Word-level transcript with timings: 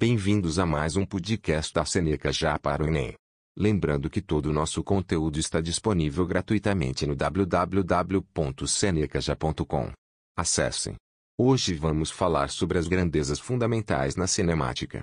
Bem-vindos 0.00 0.60
a 0.60 0.64
mais 0.64 0.94
um 0.94 1.04
podcast 1.04 1.74
da 1.74 1.84
Seneca 1.84 2.30
já 2.30 2.56
para 2.56 2.84
o 2.84 2.86
Enem. 2.86 3.14
Lembrando 3.56 4.08
que 4.08 4.22
todo 4.22 4.46
o 4.46 4.52
nosso 4.52 4.84
conteúdo 4.84 5.40
está 5.40 5.60
disponível 5.60 6.24
gratuitamente 6.24 7.04
no 7.04 7.16
www.senecaja.com. 7.16 9.90
Acessem. 10.36 10.94
Hoje 11.36 11.74
vamos 11.74 12.12
falar 12.12 12.48
sobre 12.48 12.78
as 12.78 12.86
grandezas 12.86 13.40
fundamentais 13.40 14.14
na 14.14 14.28
cinemática. 14.28 15.02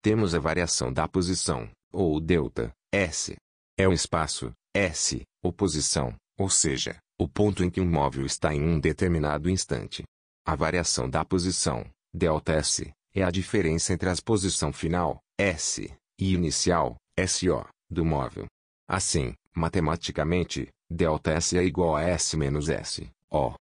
Temos 0.00 0.32
a 0.32 0.38
variação 0.38 0.92
da 0.92 1.08
posição, 1.08 1.68
ou 1.92 2.20
delta, 2.20 2.70
S. 2.94 3.34
É 3.76 3.88
o 3.88 3.92
espaço, 3.92 4.52
S, 4.72 5.22
ou 5.42 5.52
posição, 5.52 6.14
ou 6.38 6.48
seja, 6.48 7.00
o 7.18 7.26
ponto 7.26 7.64
em 7.64 7.70
que 7.70 7.80
um 7.80 7.90
móvel 7.90 8.24
está 8.24 8.54
em 8.54 8.62
um 8.62 8.78
determinado 8.78 9.50
instante. 9.50 10.04
A 10.46 10.54
variação 10.54 11.10
da 11.10 11.24
posição, 11.24 11.84
delta 12.14 12.52
S, 12.52 12.92
é 13.14 13.22
a 13.22 13.30
diferença 13.30 13.92
entre 13.92 14.08
a 14.08 14.14
posição 14.24 14.72
final, 14.72 15.20
S, 15.38 15.92
e 16.18 16.34
inicial, 16.34 16.96
SO, 17.26 17.66
do 17.90 18.04
móvel. 18.04 18.46
Assim, 18.88 19.34
matematicamente, 19.54 20.68
ΔS 20.90 21.54
é 21.54 21.64
igual 21.64 21.96
a 21.96 22.02
S 22.02 22.36
menos 22.36 22.68
S, 22.68 23.08
O. 23.30 23.54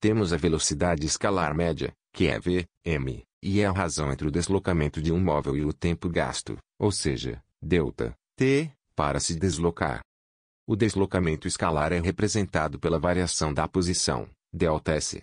Temos 0.00 0.32
a 0.32 0.36
velocidade 0.36 1.06
escalar 1.06 1.54
média, 1.54 1.92
que 2.12 2.28
é 2.28 2.38
V, 2.38 2.64
m, 2.84 3.22
e 3.42 3.60
é 3.60 3.66
a 3.66 3.72
razão 3.72 4.12
entre 4.12 4.26
o 4.26 4.30
deslocamento 4.30 5.02
de 5.02 5.12
um 5.12 5.20
móvel 5.20 5.56
e 5.56 5.64
o 5.64 5.72
tempo 5.72 6.08
gasto, 6.08 6.56
ou 6.78 6.90
seja, 6.90 7.42
delta, 7.60 8.14
t, 8.36 8.70
para 8.94 9.20
se 9.20 9.34
deslocar. 9.34 10.00
O 10.66 10.76
deslocamento 10.76 11.48
escalar 11.48 11.92
é 11.92 12.00
representado 12.00 12.78
pela 12.78 12.98
variação 12.98 13.54
da 13.54 13.66
posição, 13.66 14.28
ΔS. 14.52 15.18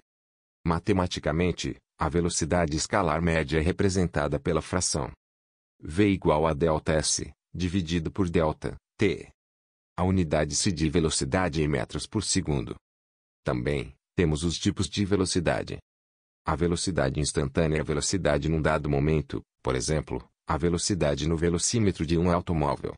Matematicamente, 0.65 1.75
a 1.97 2.09
velocidade 2.09 2.75
escalar 2.75 3.21
média 3.21 3.57
é 3.57 3.61
representada 3.61 4.39
pela 4.39 4.61
fração 4.61 5.11
v 5.79 6.09
igual 6.09 6.47
a 6.47 6.53
ΔS, 6.53 7.31
dividido 7.53 8.11
por 8.11 8.29
delta, 8.29 8.75
t. 8.97 9.29
A 9.97 10.03
unidade 10.03 10.55
se 10.55 10.71
de 10.71 10.89
velocidade 10.89 11.61
em 11.61 11.67
metros 11.67 12.07
por 12.07 12.23
segundo. 12.23 12.75
Também, 13.43 13.93
temos 14.15 14.43
os 14.43 14.57
tipos 14.57 14.89
de 14.89 15.05
velocidade. 15.05 15.77
A 16.45 16.55
velocidade 16.55 17.19
instantânea 17.19 17.77
é 17.77 17.81
a 17.81 17.83
velocidade 17.83 18.49
num 18.49 18.61
dado 18.61 18.89
momento, 18.89 19.41
por 19.61 19.75
exemplo, 19.75 20.27
a 20.47 20.57
velocidade 20.57 21.27
no 21.27 21.37
velocímetro 21.37 22.05
de 22.05 22.17
um 22.17 22.31
automóvel. 22.31 22.93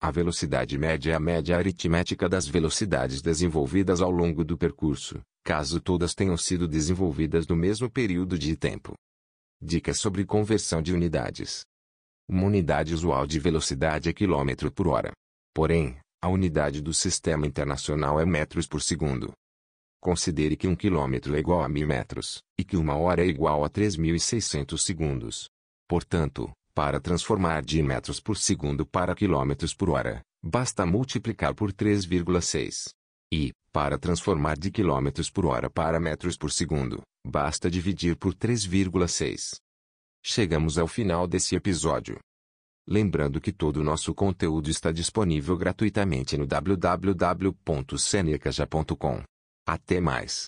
A 0.00 0.10
velocidade 0.10 0.76
média 0.78 1.12
é 1.12 1.14
a 1.14 1.20
média 1.20 1.56
aritmética 1.56 2.28
das 2.28 2.46
velocidades 2.46 3.22
desenvolvidas 3.22 4.00
ao 4.00 4.10
longo 4.10 4.44
do 4.44 4.56
percurso, 4.56 5.20
caso 5.44 5.78
todas 5.78 6.14
tenham 6.14 6.36
sido 6.38 6.66
desenvolvidas 6.66 7.46
no 7.46 7.54
mesmo 7.54 7.90
período 7.90 8.38
de 8.38 8.56
tempo. 8.56 8.94
Dicas 9.60 10.00
sobre 10.00 10.24
conversão 10.24 10.80
de 10.80 10.92
unidades. 10.94 11.62
Uma 12.26 12.44
unidade 12.44 12.94
usual 12.94 13.26
de 13.26 13.38
velocidade 13.38 14.08
é 14.08 14.12
km 14.12 14.70
por 14.74 14.88
hora. 14.88 15.12
Porém, 15.54 15.98
a 16.22 16.28
unidade 16.28 16.80
do 16.80 16.94
sistema 16.94 17.46
internacional 17.46 18.18
é 18.18 18.24
metros 18.24 18.66
por 18.66 18.80
segundo. 18.80 19.32
Considere 20.00 20.56
que 20.56 20.66
um 20.66 20.74
quilômetro 20.74 21.36
é 21.36 21.38
igual 21.38 21.62
a 21.62 21.68
mil 21.68 21.86
metros, 21.86 22.42
e 22.58 22.64
que 22.64 22.76
uma 22.76 22.96
hora 22.96 23.22
é 23.22 23.26
igual 23.26 23.62
a 23.64 23.70
3.600 23.70 24.78
segundos. 24.78 25.48
Portanto, 25.86 26.50
para 26.74 26.98
transformar 26.98 27.62
de 27.62 27.82
metros 27.82 28.18
por 28.18 28.36
segundo 28.36 28.86
para 28.86 29.14
quilômetros 29.14 29.74
por 29.74 29.90
hora, 29.90 30.22
basta 30.42 30.84
multiplicar 30.84 31.54
por 31.54 31.72
3,6. 31.72 32.88
E, 33.36 33.52
para 33.72 33.98
transformar 33.98 34.56
de 34.56 34.70
quilômetros 34.70 35.28
por 35.28 35.44
hora 35.46 35.68
para 35.68 35.98
metros 35.98 36.36
por 36.36 36.52
segundo, 36.52 37.02
basta 37.26 37.68
dividir 37.68 38.16
por 38.16 38.32
3,6. 38.32 39.56
Chegamos 40.24 40.78
ao 40.78 40.86
final 40.86 41.26
desse 41.26 41.56
episódio. 41.56 42.20
Lembrando 42.86 43.40
que 43.40 43.52
todo 43.52 43.78
o 43.78 43.82
nosso 43.82 44.14
conteúdo 44.14 44.70
está 44.70 44.92
disponível 44.92 45.56
gratuitamente 45.56 46.38
no 46.38 46.46
www.senecaja.com. 46.46 49.24
Até 49.66 50.00
mais. 50.00 50.42